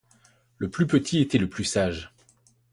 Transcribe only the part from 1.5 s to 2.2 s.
sage.